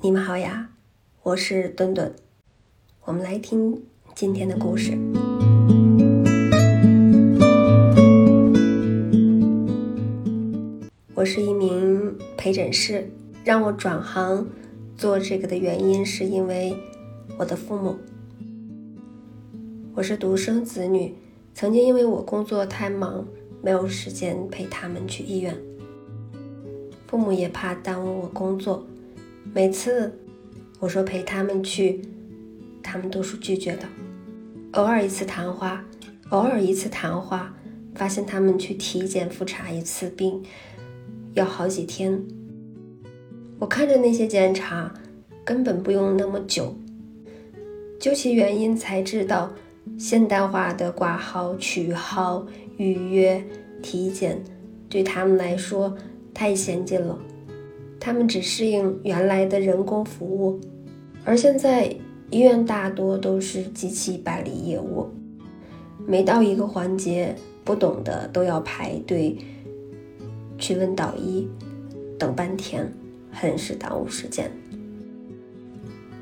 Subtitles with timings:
[0.00, 0.70] 你们好呀，
[1.24, 2.14] 我是墩墩，
[3.02, 3.82] 我们来听
[4.14, 4.96] 今天的故事。
[11.14, 13.10] 我是一名陪诊师，
[13.42, 14.46] 让我转行
[14.96, 16.76] 做这个的原因是因为
[17.36, 17.96] 我的父母。
[19.96, 21.12] 我是独生子女，
[21.52, 23.26] 曾经因为我工作太忙，
[23.60, 25.58] 没有时间陪他们去医院，
[27.08, 28.86] 父母也怕耽误我工作。
[29.58, 30.16] 每次
[30.78, 32.00] 我说陪他们去，
[32.80, 33.82] 他们都是拒绝的。
[34.74, 35.84] 偶尔一次谈话，
[36.28, 37.52] 偶尔一次谈话，
[37.92, 40.40] 发现他们去体检复查一次病
[41.34, 42.22] 要好几天。
[43.58, 44.94] 我看着那些检查，
[45.44, 46.76] 根本不用那么久。
[47.98, 49.52] 究其原因，才知道
[49.98, 52.46] 现代化的挂号、取号、
[52.76, 53.44] 预约、
[53.82, 54.40] 体检，
[54.88, 55.98] 对他们来说
[56.32, 57.18] 太先进了。
[58.08, 60.58] 他们只适应原来的人工服务，
[61.26, 61.94] 而现在
[62.30, 65.06] 医院大多都是机器办理业务，
[66.06, 69.36] 每到一个环节，不懂的都要排队
[70.56, 71.46] 去问导医，
[72.18, 72.90] 等半天，
[73.30, 74.50] 很是耽误时间。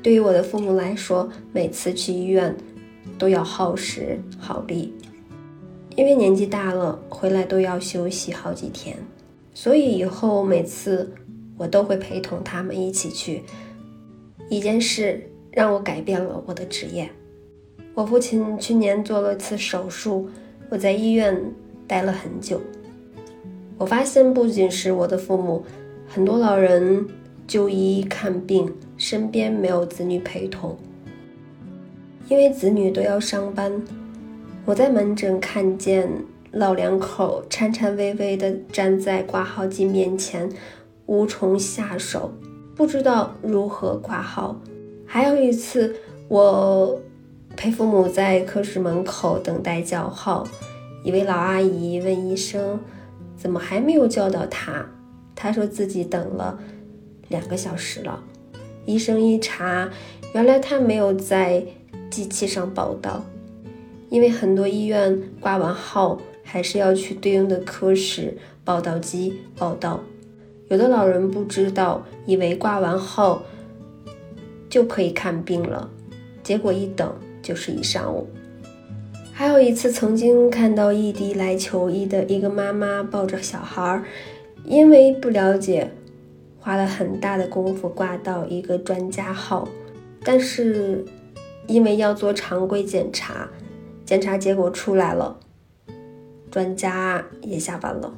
[0.03, 2.53] 对于我的父母来说，每次去医院
[3.17, 4.93] 都要耗时耗力，
[5.95, 8.97] 因为年纪大了，回来都要休息好几天，
[9.53, 11.09] 所以以后每次。
[11.57, 13.43] 我都会陪同他们一起去。
[14.49, 17.09] 一件事让我改变了我的职业。
[17.93, 20.29] 我父亲去年做了次手术，
[20.69, 21.35] 我在医院
[21.87, 22.61] 待了很久。
[23.77, 25.65] 我发现，不仅是我的父母，
[26.07, 27.05] 很多老人
[27.45, 30.77] 就医看病，身边没有子女陪同，
[32.29, 33.81] 因为子女都要上班。
[34.65, 36.09] 我在门诊看见
[36.51, 40.49] 老两口颤颤巍巍地站在挂号机面前。
[41.07, 42.31] 无从下手，
[42.75, 44.61] 不知道如何挂号。
[45.05, 45.95] 还有一次，
[46.27, 47.01] 我
[47.55, 50.45] 陪父母在科室门口等待叫号，
[51.03, 52.79] 一位老阿姨问医生
[53.35, 54.85] ：“怎么还没有叫到他？”
[55.33, 56.59] 他说自己等了
[57.29, 58.21] 两个小时了。
[58.85, 59.89] 医生一查，
[60.33, 61.63] 原来他没有在
[62.09, 63.23] 机器上报到，
[64.09, 70.01] 因为很多医院挂完号还是要去对应的科室报到机报到。
[70.69, 73.41] 有的老人不知道，以为挂完号
[74.69, 75.89] 就可以看病了，
[76.43, 78.27] 结果一等就是一上午。
[79.31, 84.03] 还有一次，曾经看到异地来求医的一个妈妈抱着小孩，
[84.65, 85.91] 因为不了解，
[86.59, 89.69] 花了很大的功夫挂到一个专家号，
[90.23, 91.05] 但是
[91.67, 93.47] 因为要做常规检查，
[94.03, 95.39] 检查结果出来了，
[96.51, 98.11] 专家也下班了。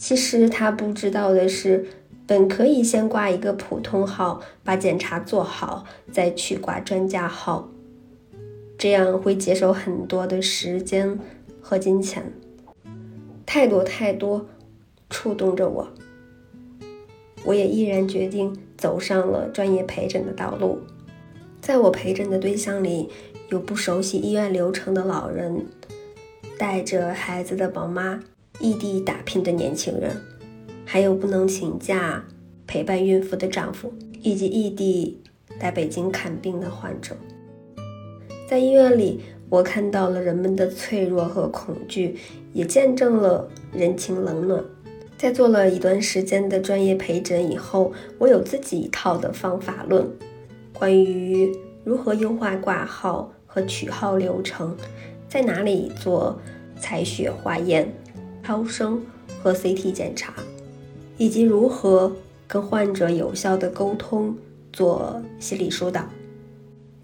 [0.00, 1.86] 其实他不知道的是，
[2.26, 7.68] 本可以先挂一个普通号，把检查做好，再去挂专家号，
[8.78, 11.18] 这样会节省很多的时间
[11.60, 12.32] 和金钱。
[13.44, 14.46] 太多太多
[15.10, 15.86] 触动着我，
[17.44, 20.80] 我也毅然决定走上了专业陪诊的道路。
[21.60, 23.10] 在我陪诊的对象里，
[23.50, 25.66] 有不熟悉医院流程的老人，
[26.56, 28.20] 带着孩子的宝妈。
[28.60, 30.14] 异地打拼的年轻人，
[30.84, 32.22] 还有不能请假
[32.66, 35.18] 陪伴孕妇的丈夫，以及异地
[35.58, 37.16] 来北京看病的患者，
[38.46, 42.18] 在医院里，我看到了人们的脆弱和恐惧，
[42.52, 44.62] 也见证了人情冷暖。
[45.16, 50.06] 在做了一段时间的专业陪诊以后，我有自己一套的方法论，
[50.72, 51.50] 关于
[51.82, 54.76] 如何优化挂号和取号流程，
[55.28, 56.38] 在哪里做
[56.78, 57.90] 采血化验。
[58.50, 59.00] 超声
[59.40, 60.34] 和 CT 检查，
[61.16, 62.12] 以及如何
[62.48, 64.36] 跟患者有效的沟通，
[64.72, 66.04] 做心理疏导。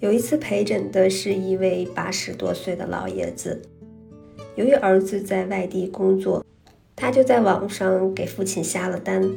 [0.01, 3.63] 有一次陪诊的是一位八十多岁的老爷子，
[4.57, 6.45] 由于儿子在外地工作，
[6.97, 9.31] 他就在网上给父亲下了单，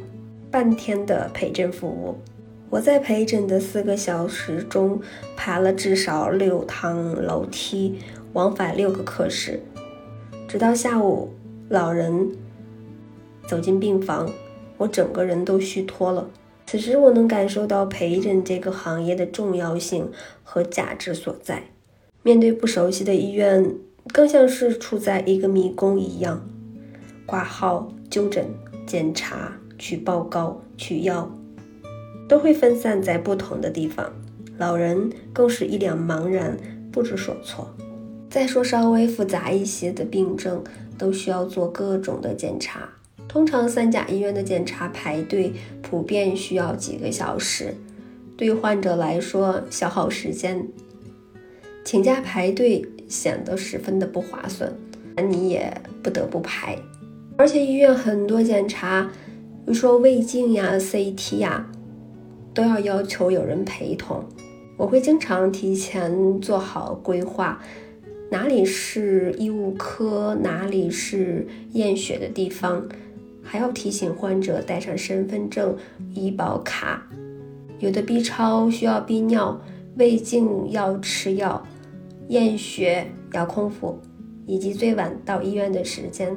[0.50, 2.16] 半天的陪诊服务。
[2.72, 5.00] 我在陪诊的四个小时中，
[5.38, 8.00] 爬了至少六趟楼梯，
[8.34, 9.60] 往返六个科室，
[10.48, 11.30] 直到下午。
[11.70, 12.32] 老人
[13.48, 14.28] 走进病房，
[14.78, 16.28] 我整个人都虚脱了。
[16.66, 20.12] 此时，我能感受到陪诊这个行业的重要性
[20.44, 21.66] 和价值所在。
[22.24, 23.76] 面对不熟悉的医院，
[24.12, 26.44] 更像是处在一个迷宫一样。
[27.28, 28.48] 挂号、就诊、
[28.88, 31.32] 检查、取报告、取药，
[32.28, 34.12] 都会分散在不同的地方。
[34.58, 36.58] 老人更是一脸茫然，
[36.92, 37.72] 不知所措。
[38.30, 40.64] 再说稍微复杂一些的病症。
[41.00, 42.90] 都需要做各种的检查，
[43.26, 47.74] 通常三甲医院的检查排队普遍需要几个小时，
[48.36, 50.68] 对患者来说消耗时间，
[51.86, 54.70] 请假排队显得十分的不划算，
[55.30, 55.74] 你也
[56.04, 56.78] 不得不排。
[57.38, 59.04] 而且医院很多检查，
[59.66, 61.66] 比如说胃镜呀、CT 呀，
[62.54, 64.22] 都要要求有人陪同。
[64.76, 67.62] 我会经常提前做好规划，
[68.32, 72.88] 哪里是医务科，哪里是验血的地方，
[73.42, 75.76] 还要提醒患者带上身份证、
[76.14, 77.10] 医保卡。
[77.80, 79.60] 有的 B 超需要逼尿，
[79.98, 81.66] 胃镜要吃药，
[82.28, 84.00] 验血要空腹，
[84.46, 86.36] 以及最晚到医院的时间。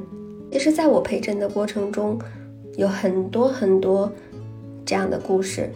[0.51, 2.19] 其实，在我陪诊的过程中，
[2.77, 4.11] 有很多很多
[4.87, 5.69] 这样的故事。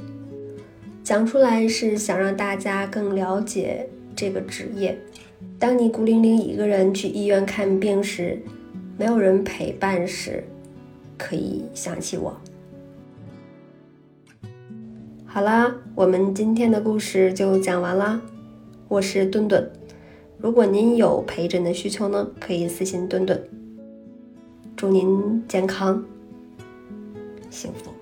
[1.04, 3.86] 讲出来是想让大家更了解
[4.16, 4.98] 这个职业。
[5.58, 8.40] 当你孤零零一个人去医院看病时，
[8.98, 10.44] 没有人陪伴时，
[11.18, 12.36] 可以想起我。
[15.24, 18.20] 好啦，我们今天的故事就讲完啦。
[18.88, 19.70] 我是顿顿，
[20.38, 23.42] 如果您有陪诊的需求呢，可以私信顿顿。
[24.76, 26.04] 祝您健康
[27.50, 27.95] 幸福。